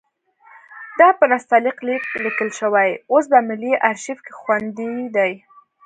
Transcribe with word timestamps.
دا 0.99 1.09
په 1.19 1.25
نستعلیق 1.31 1.77
لیک 1.87 2.03
لیکل 2.25 2.49
شوی 2.59 2.89
اوس 3.11 3.25
په 3.31 3.39
ملي 3.49 3.73
ارشیف 3.89 4.19
کې 4.25 4.33
خوندي 4.39 4.93
دی. 5.15 5.31